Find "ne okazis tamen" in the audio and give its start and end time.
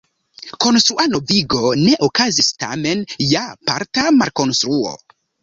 1.81-3.05